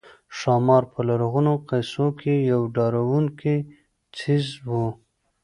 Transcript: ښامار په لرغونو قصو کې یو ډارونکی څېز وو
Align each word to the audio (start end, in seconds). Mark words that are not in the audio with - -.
ښامار 0.37 0.83
په 0.93 0.99
لرغونو 1.09 1.51
قصو 1.69 2.07
کې 2.19 2.33
یو 2.51 2.61
ډارونکی 2.75 3.55
څېز 4.17 4.45
وو 4.67 4.87